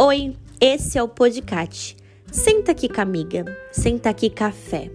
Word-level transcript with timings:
Oi, 0.00 0.36
esse 0.60 0.96
é 0.96 1.02
o 1.02 1.08
Podcast. 1.08 1.96
Senta 2.30 2.70
aqui 2.70 2.88
com 2.88 3.00
amiga, 3.00 3.44
senta 3.72 4.08
aqui 4.08 4.30
café. 4.30 4.88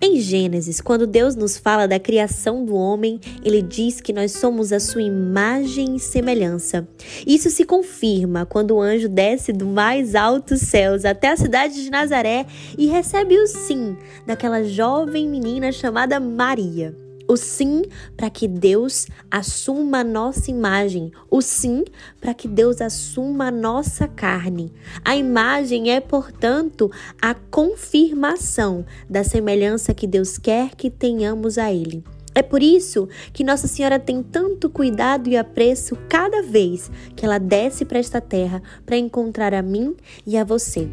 Em 0.00 0.18
Gênesis, 0.18 0.80
quando 0.80 1.06
Deus 1.06 1.36
nos 1.36 1.58
fala 1.58 1.86
da 1.86 2.00
criação 2.00 2.64
do 2.64 2.74
homem, 2.74 3.20
ele 3.44 3.60
diz 3.60 4.00
que 4.00 4.14
nós 4.14 4.32
somos 4.32 4.72
a 4.72 4.80
sua 4.80 5.02
imagem 5.02 5.96
e 5.96 6.00
semelhança. 6.00 6.88
Isso 7.26 7.50
se 7.50 7.66
confirma 7.66 8.46
quando 8.46 8.70
o 8.70 8.80
anjo 8.80 9.06
desce 9.06 9.52
do 9.52 9.66
mais 9.66 10.14
altos 10.14 10.62
céus 10.62 11.04
até 11.04 11.28
a 11.28 11.36
cidade 11.36 11.84
de 11.84 11.90
Nazaré 11.90 12.46
e 12.78 12.86
recebe 12.86 13.38
o 13.38 13.46
sim 13.46 13.94
daquela 14.26 14.64
jovem 14.64 15.28
menina 15.28 15.70
chamada 15.70 16.18
Maria. 16.18 16.96
O 17.28 17.36
sim 17.36 17.82
para 18.16 18.30
que 18.30 18.46
Deus 18.46 19.06
assuma 19.30 19.98
a 19.98 20.04
nossa 20.04 20.50
imagem. 20.50 21.10
O 21.30 21.42
sim 21.42 21.84
para 22.20 22.32
que 22.32 22.46
Deus 22.46 22.80
assuma 22.80 23.48
a 23.48 23.50
nossa 23.50 24.06
carne. 24.06 24.72
A 25.04 25.16
imagem 25.16 25.90
é, 25.90 26.00
portanto, 26.00 26.90
a 27.20 27.34
confirmação 27.34 28.86
da 29.10 29.24
semelhança 29.24 29.92
que 29.92 30.06
Deus 30.06 30.38
quer 30.38 30.74
que 30.76 30.90
tenhamos 30.90 31.58
a 31.58 31.72
Ele. 31.72 32.04
É 32.36 32.42
por 32.42 32.62
isso 32.62 33.08
que 33.32 33.42
Nossa 33.42 33.66
Senhora 33.66 33.98
tem 33.98 34.22
tanto 34.22 34.68
cuidado 34.68 35.26
e 35.26 35.38
apreço 35.38 35.96
cada 36.06 36.42
vez 36.42 36.90
que 37.16 37.24
ela 37.24 37.38
desce 37.38 37.82
para 37.82 37.98
esta 37.98 38.20
terra 38.20 38.62
para 38.84 38.98
encontrar 38.98 39.54
a 39.54 39.62
mim 39.62 39.96
e 40.26 40.36
a 40.36 40.44
você. 40.44 40.90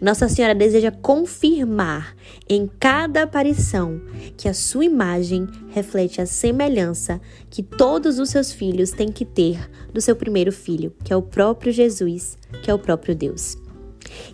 Nossa 0.00 0.30
Senhora 0.30 0.54
deseja 0.54 0.90
confirmar 0.90 2.16
em 2.48 2.66
cada 2.80 3.24
aparição 3.24 4.00
que 4.34 4.48
a 4.48 4.54
sua 4.54 4.86
imagem 4.86 5.46
reflete 5.68 6.22
a 6.22 6.26
semelhança 6.26 7.20
que 7.50 7.62
todos 7.62 8.18
os 8.18 8.30
seus 8.30 8.50
filhos 8.50 8.92
têm 8.92 9.12
que 9.12 9.26
ter 9.26 9.70
do 9.92 10.00
seu 10.00 10.16
primeiro 10.16 10.50
filho, 10.50 10.94
que 11.04 11.12
é 11.12 11.16
o 11.16 11.20
próprio 11.20 11.70
Jesus, 11.70 12.38
que 12.62 12.70
é 12.70 12.74
o 12.74 12.78
próprio 12.78 13.14
Deus. 13.14 13.58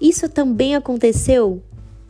Isso 0.00 0.28
também 0.28 0.76
aconteceu 0.76 1.60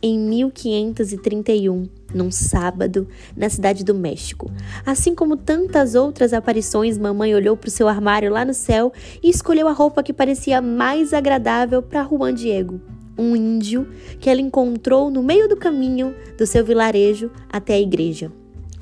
em 0.03 0.19
1531, 0.19 1.89
num 2.13 2.29
sábado, 2.29 3.07
na 3.35 3.49
cidade 3.49 3.83
do 3.83 3.95
México. 3.95 4.51
Assim 4.85 5.15
como 5.15 5.35
tantas 5.35 5.95
outras 5.95 6.31
aparições, 6.31 6.99
mamãe 6.99 7.33
olhou 7.33 7.57
para 7.57 7.69
o 7.69 7.71
seu 7.71 7.87
armário 7.87 8.31
lá 8.31 8.45
no 8.45 8.53
céu 8.53 8.93
e 9.23 9.31
escolheu 9.31 9.67
a 9.67 9.73
roupa 9.73 10.03
que 10.03 10.13
parecia 10.13 10.61
mais 10.61 11.11
agradável 11.11 11.81
para 11.81 12.07
Juan 12.07 12.35
Diego 12.35 12.79
um 13.17 13.35
índio 13.35 13.87
que 14.19 14.29
ela 14.29 14.41
encontrou 14.41 15.09
no 15.09 15.23
meio 15.23 15.47
do 15.47 15.57
caminho 15.57 16.15
do 16.37 16.45
seu 16.45 16.63
vilarejo 16.63 17.31
até 17.49 17.73
a 17.73 17.79
igreja. 17.79 18.31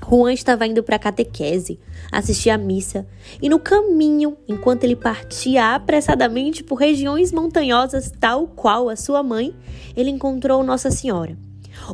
Juan 0.08 0.34
estava 0.34 0.68
indo 0.68 0.84
para 0.84 0.98
a 0.98 1.00
catequese, 1.00 1.80
assistir 2.12 2.52
à 2.52 2.58
missa, 2.58 3.08
e 3.42 3.50
no 3.50 3.58
caminho, 3.58 4.38
enquanto 4.48 4.84
ele 4.84 4.96
partia 4.96 5.74
apressadamente 5.74 6.64
por 6.64 6.76
regiões 6.76 7.32
montanhosas, 7.32 8.12
tal 8.20 8.48
qual 8.48 8.88
a 8.88 8.96
sua 8.96 9.24
mãe, 9.24 9.56
ele 9.96 10.12
encontrou 10.12 10.64
Nossa 10.64 10.92
Senhora. 10.92 11.36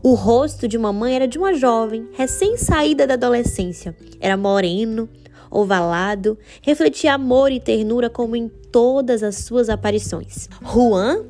O 0.04 0.14
rosto 0.14 0.68
de 0.68 0.78
mamãe 0.78 1.16
era 1.16 1.28
de 1.28 1.38
uma 1.38 1.54
jovem, 1.54 2.08
recém-saída 2.14 3.08
da 3.08 3.14
adolescência. 3.14 3.96
Era 4.20 4.38
moreno, 4.38 5.10
ovalado, 5.50 6.38
refletia 6.62 7.14
amor 7.14 7.52
e 7.52 7.60
ternura 7.60 8.10
como 8.10 8.36
em 8.36 8.50
todas 8.72 9.24
as 9.24 9.36
suas 9.38 9.70
aparições. 9.70 10.48
Juan 10.64 11.26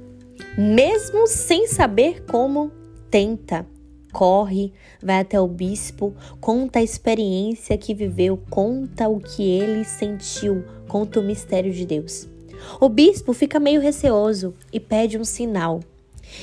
mesmo 0.57 1.27
sem 1.27 1.67
saber 1.67 2.23
como, 2.25 2.71
tenta, 3.09 3.66
corre, 4.11 4.73
vai 5.02 5.19
até 5.19 5.39
o 5.39 5.47
bispo, 5.47 6.13
conta 6.39 6.80
a 6.80 6.83
experiência 6.83 7.77
que 7.77 7.93
viveu, 7.93 8.38
conta 8.49 9.08
o 9.08 9.19
que 9.19 9.43
ele 9.43 9.83
sentiu, 9.83 10.63
conta 10.88 11.19
o 11.19 11.23
mistério 11.23 11.71
de 11.71 11.86
Deus. 11.86 12.27
O 12.80 12.89
bispo 12.89 13.33
fica 13.33 13.59
meio 13.59 13.81
receoso 13.81 14.53
e 14.71 14.80
pede 14.80 15.17
um 15.17 15.23
sinal. 15.23 15.80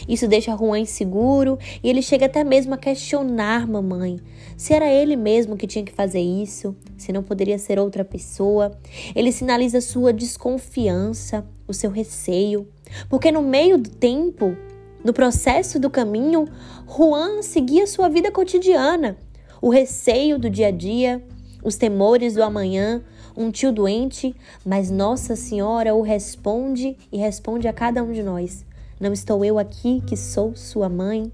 Isso 0.09 0.29
deixa 0.29 0.57
Juan 0.57 0.81
inseguro 0.81 1.59
e 1.83 1.89
ele 1.89 2.03
chega 2.03 2.27
até 2.27 2.45
mesmo 2.45 2.75
a 2.75 2.79
questionar 2.79 3.67
mamãe 3.67 4.19
se 4.59 4.75
era 4.75 4.93
ele 4.93 5.15
mesmo 5.15 5.57
que 5.57 5.69
tinha 5.69 5.85
que 5.85 5.93
fazer 5.93 6.21
isso, 6.21 6.77
se 6.97 7.13
não 7.13 7.23
poderia 7.23 7.57
ser 7.59 7.79
outra 7.79 8.05
pessoa. 8.05 8.77
Ele 9.15 9.31
sinaliza 9.31 9.81
sua 9.81 10.13
desconfiança, 10.13 11.47
o 11.69 11.75
seu 11.75 11.91
receio, 11.91 12.67
porque 13.09 13.31
no 13.31 13.43
meio 13.43 13.79
do 13.79 13.91
tempo, 13.91 14.57
no 15.05 15.13
processo 15.13 15.79
do 15.79 15.91
caminho, 15.91 16.47
Juan 16.89 17.43
seguia 17.43 17.87
sua 17.87 18.09
vida 18.09 18.33
cotidiana, 18.33 19.17
o 19.61 19.69
receio 19.69 20.39
do 20.39 20.49
dia 20.49 20.69
a 20.69 20.73
dia, 20.73 21.23
os 21.63 21.77
temores 21.77 22.35
do 22.35 22.43
amanhã, 22.43 23.03
um 23.37 23.51
tio 23.51 23.71
doente, 23.71 24.35
mas 24.65 24.91
Nossa 24.91 25.37
Senhora 25.37 25.95
o 25.95 26.03
responde 26.03 26.97
e 27.13 27.19
responde 27.19 27.69
a 27.69 27.73
cada 27.73 28.03
um 28.03 28.11
de 28.11 28.23
nós. 28.23 28.65
Não 28.99 29.13
estou 29.13 29.45
eu 29.45 29.59
aqui 29.59 30.03
que 30.07 30.17
sou 30.17 30.57
sua 30.57 30.89
mãe? 30.89 31.33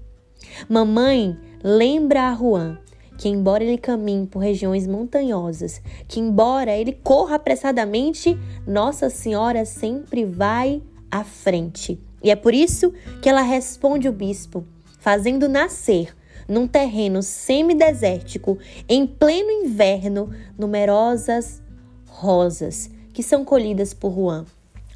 Mamãe, 0.69 1.35
lembra 1.63 2.29
a 2.29 2.35
Juan 2.35 2.77
que, 3.17 3.29
embora 3.29 3.63
ele 3.63 3.77
caminhe 3.77 4.27
por 4.27 4.39
regiões 4.39 4.87
montanhosas, 4.87 5.81
que, 6.07 6.19
embora 6.19 6.75
ele 6.75 6.93
corra 6.93 7.35
apressadamente, 7.35 8.37
Nossa 8.67 9.09
Senhora 9.09 9.65
sempre 9.65 10.25
vai 10.25 10.81
à 11.09 11.23
frente. 11.23 11.99
E 12.21 12.31
é 12.31 12.35
por 12.35 12.53
isso 12.53 12.93
que 13.21 13.29
ela 13.29 13.41
responde 13.41 14.09
o 14.09 14.13
bispo, 14.13 14.65
fazendo 14.99 15.47
nascer 15.47 16.15
num 16.47 16.67
terreno 16.67 17.23
semidesértico, 17.23 18.57
em 18.87 19.05
pleno 19.05 19.49
inverno, 19.49 20.29
numerosas 20.57 21.61
rosas 22.07 22.89
que 23.13 23.23
são 23.23 23.45
colhidas 23.45 23.93
por 23.93 24.13
Juan. 24.13 24.45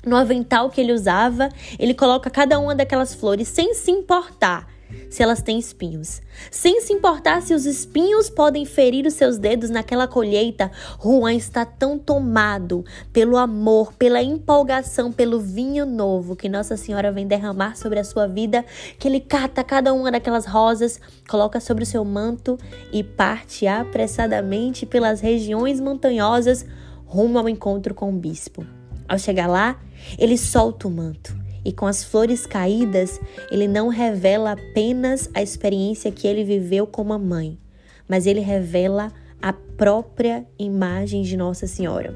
No 0.05 0.15
avental 0.15 0.69
que 0.69 0.79
ele 0.79 0.93
usava, 0.93 1.49
ele 1.77 1.93
coloca 1.93 2.29
cada 2.29 2.59
uma 2.59 2.75
daquelas 2.75 3.13
flores 3.13 3.47
sem 3.47 3.73
se 3.73 3.91
importar 3.91 4.67
se 5.09 5.23
elas 5.23 5.41
têm 5.41 5.57
espinhos. 5.59 6.21
Sem 6.51 6.81
se 6.81 6.93
importar 6.93 7.41
se 7.41 7.53
os 7.53 7.65
espinhos 7.65 8.29
podem 8.29 8.65
ferir 8.65 9.05
os 9.05 9.13
seus 9.13 9.37
dedos 9.37 9.69
naquela 9.69 10.07
colheita, 10.07 10.71
Juan 11.03 11.33
está 11.33 11.65
tão 11.65 11.97
tomado 11.97 12.85
pelo 13.11 13.37
amor, 13.37 13.93
pela 13.93 14.21
empolgação, 14.21 15.11
pelo 15.11 15.39
vinho 15.39 15.85
novo 15.85 16.35
que 16.35 16.49
Nossa 16.49 16.77
Senhora 16.77 17.11
vem 17.11 17.27
derramar 17.27 17.75
sobre 17.75 17.99
a 17.99 18.03
sua 18.03 18.27
vida, 18.27 18.65
que 18.97 19.07
ele 19.07 19.19
cata 19.19 19.63
cada 19.63 19.93
uma 19.93 20.11
daquelas 20.11 20.45
rosas, 20.45 20.99
coloca 21.27 21.59
sobre 21.59 21.83
o 21.83 21.87
seu 21.87 22.05
manto 22.05 22.57
e 22.91 23.03
parte 23.03 23.67
apressadamente 23.67 24.85
pelas 24.85 25.21
regiões 25.21 25.79
montanhosas 25.79 26.65
rumo 27.05 27.39
ao 27.39 27.49
encontro 27.49 27.93
com 27.95 28.09
o 28.09 28.17
bispo. 28.17 28.65
Ao 29.07 29.17
chegar 29.17 29.47
lá, 29.47 29.79
ele 30.19 30.37
solta 30.37 30.87
o 30.87 30.91
manto 30.91 31.38
e 31.69 31.71
com 31.71 31.85
as 31.85 32.03
flores 32.03 32.47
caídas, 32.47 33.21
ele 33.51 33.67
não 33.67 33.89
revela 33.89 34.53
apenas 34.53 35.29
a 35.35 35.41
experiência 35.43 36.11
que 36.11 36.27
ele 36.27 36.43
viveu 36.43 36.87
como 36.87 37.17
mãe, 37.19 37.59
mas 38.07 38.25
ele 38.25 38.39
revela 38.39 39.13
a 39.39 39.53
própria 39.53 40.47
imagem 40.57 41.21
de 41.21 41.37
Nossa 41.37 41.67
Senhora. 41.67 42.11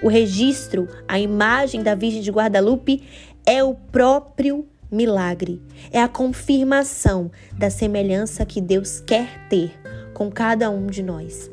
O 0.00 0.06
registro, 0.06 0.86
a 1.08 1.18
imagem 1.18 1.82
da 1.82 1.96
Virgem 1.96 2.22
de 2.22 2.30
Guadalupe 2.30 3.02
é 3.44 3.60
o 3.64 3.74
próprio 3.74 4.64
milagre, 4.88 5.60
é 5.90 6.00
a 6.00 6.06
confirmação 6.06 7.28
da 7.58 7.70
semelhança 7.70 8.46
que 8.46 8.60
Deus 8.60 9.00
quer 9.00 9.48
ter 9.48 9.72
com 10.14 10.30
cada 10.30 10.70
um 10.70 10.86
de 10.86 11.02
nós. 11.02 11.50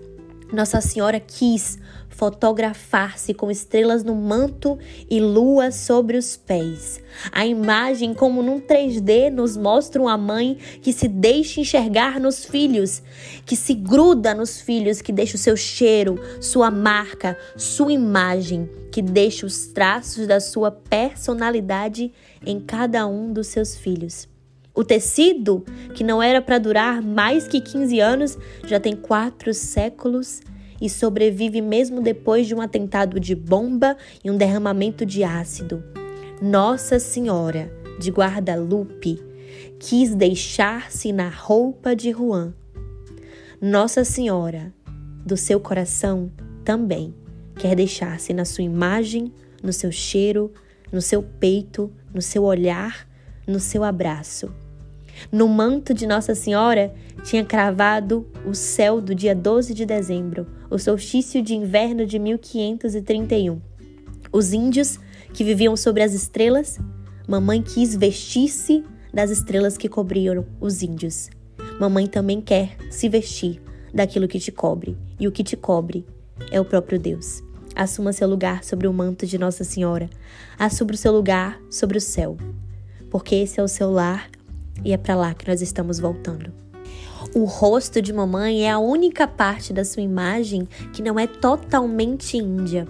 Nossa 0.52 0.80
Senhora 0.80 1.20
quis 1.20 1.78
fotografar-se 2.10 3.34
com 3.34 3.52
estrelas 3.52 4.04
no 4.04 4.16
manto 4.16 4.80
e 5.10 5.20
lua 5.20 5.72
sobre 5.72 6.18
os 6.18 6.38
pés. 6.38 7.02
A 7.32 7.46
imagem, 7.46 8.14
como 8.14 8.42
num 8.42 8.60
3D, 8.60 9.30
nos 9.30 9.58
mostra 9.58 10.02
uma 10.02 10.18
mãe 10.18 10.58
que 10.82 10.94
se 10.94 11.08
deixa 11.08 11.60
enxergar 11.60 12.20
nos 12.20 12.46
filhos, 12.46 13.04
que 13.46 13.56
se 13.56 13.74
gruda 13.74 14.34
nos 14.34 14.60
filhos, 14.60 15.02
que 15.02 15.12
deixa 15.12 15.36
o 15.36 15.40
seu 15.40 15.58
cheiro, 15.58 16.20
sua 16.42 16.72
marca, 16.72 17.38
sua 17.56 17.92
imagem, 17.92 18.70
que 18.92 19.02
deixa 19.02 19.46
os 19.46 19.68
traços 19.68 20.26
da 20.26 20.40
sua 20.40 20.72
personalidade 20.72 22.12
em 22.46 22.60
cada 22.60 23.06
um 23.06 23.32
dos 23.32 23.48
seus 23.48 23.78
filhos. 23.78 24.28
O 24.78 24.84
tecido, 24.84 25.66
que 25.96 26.04
não 26.04 26.22
era 26.22 26.40
para 26.40 26.60
durar 26.60 27.02
mais 27.02 27.48
que 27.48 27.60
15 27.60 28.00
anos, 28.00 28.38
já 28.64 28.80
tem 28.80 28.96
quatro 28.96 29.52
séculos 29.52 30.40
e 30.80 30.88
sobrevive 30.88 31.62
mesmo 31.62 32.00
depois 32.00 32.46
de 32.46 32.54
um 32.54 32.62
atentado 32.62 33.20
de 33.20 33.34
bomba 33.34 33.98
e 34.24 34.30
um 34.30 34.38
derramamento 34.38 35.04
de 35.04 35.24
ácido. 35.24 35.84
Nossa 36.40 37.00
Senhora 37.00 37.74
de 38.00 38.12
Guadalupe 38.12 39.20
quis 39.80 40.14
deixar-se 40.14 41.12
na 41.12 41.28
roupa 41.28 41.96
de 41.96 42.12
Juan. 42.12 42.54
Nossa 43.60 44.04
Senhora 44.04 44.72
do 45.26 45.36
seu 45.36 45.60
coração 45.60 46.32
também 46.64 47.16
quer 47.56 47.76
deixar-se 47.76 48.32
na 48.32 48.46
sua 48.46 48.64
imagem, 48.64 49.34
no 49.64 49.74
seu 49.74 49.92
cheiro, 49.92 50.54
no 50.92 51.02
seu 51.02 51.24
peito, 51.24 51.92
no 52.14 52.22
seu 52.22 52.44
olhar, 52.44 53.10
no 53.48 53.60
seu 53.60 53.84
abraço. 53.84 54.54
No 55.32 55.48
manto 55.48 55.94
de 55.94 56.06
Nossa 56.08 56.36
Senhora 56.36 56.94
tinha 57.24 57.44
cravado 57.44 58.28
o 58.46 58.54
céu 58.54 59.02
do 59.02 59.14
dia 59.14 59.36
12 59.36 59.74
de 59.74 59.86
dezembro, 59.86 60.48
o 60.70 60.78
solstício 60.78 61.42
de 61.42 61.56
inverno 61.56 62.06
de 62.06 62.20
1531. 62.20 63.62
Os 64.32 64.54
índios 64.54 65.00
que 65.34 65.44
viviam 65.44 65.76
sobre 65.76 66.04
as 66.04 66.14
estrelas, 66.14 66.80
mamãe 67.28 67.62
quis 67.62 67.96
vestir-se 67.96 68.84
das 69.14 69.30
estrelas 69.30 69.78
que 69.78 69.90
cobriam 69.90 70.46
os 70.60 70.82
índios. 70.82 71.30
Mamãe 71.80 72.08
também 72.08 72.42
quer 72.42 72.78
se 72.90 73.10
vestir 73.10 73.62
daquilo 73.94 74.28
que 74.28 74.40
te 74.40 74.52
cobre, 74.52 74.98
e 75.20 75.28
o 75.28 75.32
que 75.32 75.44
te 75.44 75.56
cobre 75.56 76.06
é 76.52 76.60
o 76.60 76.66
próprio 76.66 77.00
Deus. 77.00 77.42
Assuma 77.76 78.14
seu 78.14 78.28
lugar 78.28 78.64
sobre 78.64 78.88
o 78.88 78.94
manto 78.94 79.26
de 79.26 79.38
Nossa 79.38 79.64
Senhora. 79.64 80.10
Assuma 80.58 80.94
o 80.94 80.98
seu 80.98 81.12
lugar 81.12 81.60
sobre 81.70 81.98
o 81.98 82.02
céu, 82.02 82.38
porque 83.10 83.36
esse 83.36 83.60
é 83.60 83.64
o 83.64 83.68
seu 83.68 83.92
lar 83.92 84.30
e 84.84 84.94
é 84.94 84.98
para 84.98 85.16
lá 85.16 85.34
que 85.34 85.48
nós 85.48 85.62
estamos 85.62 86.00
voltando. 86.00 86.52
O 87.36 87.44
rosto 87.44 88.02
de 88.02 88.14
mamãe 88.14 88.66
é 88.66 88.72
a 88.72 88.80
única 88.80 89.28
parte 89.28 89.74
da 89.74 89.84
sua 89.84 90.02
imagem 90.02 90.68
que 90.94 91.02
não 91.02 91.20
é 91.20 91.28
totalmente 91.28 92.38
índia, 92.38 92.88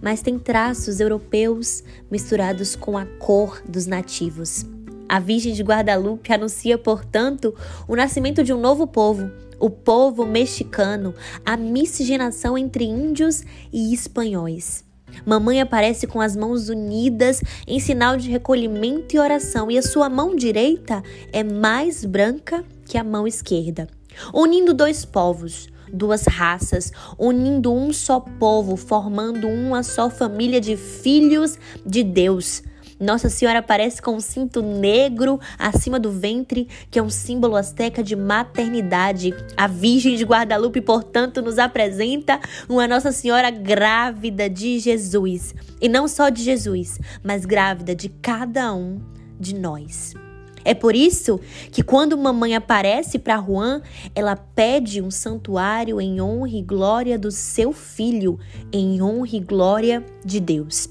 mas 0.00 0.22
tem 0.22 0.38
traços 0.38 1.00
europeus 1.00 1.82
misturados 2.10 2.74
com 2.74 2.98
a 2.98 3.06
cor 3.06 3.62
dos 3.68 3.86
nativos. 3.86 4.64
A 5.08 5.20
Virgem 5.20 5.54
de 5.54 5.62
Guadalupe 5.62 6.32
anuncia, 6.32 6.76
portanto, 6.76 7.54
o 7.86 7.94
nascimento 7.94 8.42
de 8.42 8.52
um 8.52 8.60
novo 8.60 8.86
povo, 8.86 9.30
o 9.58 9.70
povo 9.70 10.26
mexicano, 10.26 11.14
a 11.44 11.56
miscigenação 11.56 12.58
entre 12.58 12.84
índios 12.84 13.44
e 13.72 13.94
espanhóis. 13.94 14.85
Mamãe 15.24 15.60
aparece 15.60 16.06
com 16.06 16.20
as 16.20 16.36
mãos 16.36 16.68
unidas 16.68 17.40
em 17.66 17.80
sinal 17.80 18.16
de 18.16 18.30
recolhimento 18.30 19.14
e 19.14 19.18
oração, 19.18 19.70
e 19.70 19.78
a 19.78 19.82
sua 19.82 20.08
mão 20.08 20.34
direita 20.34 21.02
é 21.32 21.42
mais 21.42 22.04
branca 22.04 22.64
que 22.84 22.98
a 22.98 23.04
mão 23.04 23.26
esquerda, 23.26 23.88
unindo 24.32 24.72
dois 24.72 25.04
povos, 25.04 25.68
duas 25.92 26.26
raças, 26.26 26.92
unindo 27.18 27.72
um 27.72 27.92
só 27.92 28.20
povo, 28.20 28.76
formando 28.76 29.48
uma 29.48 29.82
só 29.82 30.10
família 30.10 30.60
de 30.60 30.76
filhos 30.76 31.58
de 31.84 32.02
Deus. 32.02 32.62
Nossa 32.98 33.28
Senhora 33.28 33.58
aparece 33.58 34.00
com 34.00 34.16
um 34.16 34.20
cinto 34.20 34.62
negro 34.62 35.38
acima 35.58 36.00
do 36.00 36.10
ventre, 36.10 36.66
que 36.90 36.98
é 36.98 37.02
um 37.02 37.10
símbolo 37.10 37.54
asteca 37.54 38.02
de 38.02 38.16
maternidade. 38.16 39.34
A 39.56 39.66
Virgem 39.66 40.16
de 40.16 40.24
Guadalupe, 40.24 40.80
portanto, 40.80 41.42
nos 41.42 41.58
apresenta 41.58 42.40
uma 42.68 42.88
Nossa 42.88 43.12
Senhora 43.12 43.50
grávida 43.50 44.48
de 44.48 44.78
Jesus. 44.78 45.54
E 45.80 45.88
não 45.88 46.08
só 46.08 46.30
de 46.30 46.42
Jesus, 46.42 46.98
mas 47.22 47.44
grávida 47.44 47.94
de 47.94 48.08
cada 48.08 48.72
um 48.74 48.98
de 49.38 49.54
nós. 49.54 50.14
É 50.64 50.74
por 50.74 50.96
isso 50.96 51.38
que 51.70 51.82
quando 51.82 52.18
mamãe 52.18 52.56
aparece 52.56 53.20
para 53.20 53.40
Juan, 53.40 53.82
ela 54.14 54.34
pede 54.34 55.00
um 55.00 55.12
santuário 55.12 56.00
em 56.00 56.20
honra 56.20 56.56
e 56.56 56.62
glória 56.62 57.16
do 57.16 57.30
seu 57.30 57.72
filho, 57.72 58.36
em 58.72 59.00
honra 59.00 59.36
e 59.36 59.40
glória 59.40 60.04
de 60.24 60.40
Deus. 60.40 60.88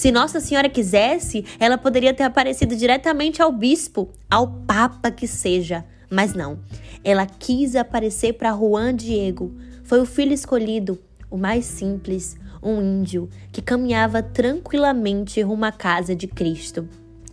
Se 0.00 0.10
Nossa 0.10 0.40
Senhora 0.40 0.70
quisesse, 0.70 1.44
ela 1.58 1.76
poderia 1.76 2.14
ter 2.14 2.22
aparecido 2.22 2.74
diretamente 2.74 3.42
ao 3.42 3.52
bispo, 3.52 4.08
ao 4.30 4.48
papa 4.48 5.10
que 5.10 5.26
seja, 5.26 5.84
mas 6.08 6.32
não. 6.32 6.58
Ela 7.04 7.26
quis 7.26 7.76
aparecer 7.76 8.32
para 8.32 8.56
Juan 8.56 8.94
Diego. 8.96 9.54
Foi 9.84 10.00
o 10.00 10.06
filho 10.06 10.32
escolhido, 10.32 10.98
o 11.30 11.36
mais 11.36 11.66
simples, 11.66 12.34
um 12.62 12.80
índio 12.80 13.28
que 13.52 13.60
caminhava 13.60 14.22
tranquilamente 14.22 15.42
rumo 15.42 15.66
à 15.66 15.70
casa 15.70 16.16
de 16.16 16.26
Cristo. 16.26 16.88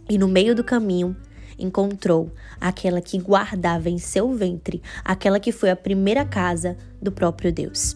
E 0.09 0.17
no 0.17 0.27
meio 0.27 0.53
do 0.53 0.61
caminho, 0.61 1.15
encontrou 1.57 2.29
aquela 2.59 2.99
que 2.99 3.17
guardava 3.17 3.89
em 3.89 3.97
seu 3.97 4.33
ventre, 4.33 4.81
aquela 5.05 5.39
que 5.39 5.53
foi 5.53 5.69
a 5.69 5.75
primeira 5.77 6.25
casa 6.25 6.75
do 7.01 7.13
próprio 7.13 7.49
Deus. 7.49 7.95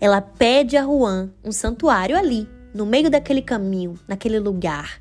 Ela 0.00 0.22
pede 0.22 0.74
a 0.74 0.84
Juan 0.84 1.28
um 1.44 1.52
santuário 1.52 2.16
ali, 2.16 2.48
no 2.74 2.84
meio 2.84 3.08
daquele 3.08 3.40
caminho, 3.40 3.94
naquele 4.08 4.40
lugar. 4.40 5.00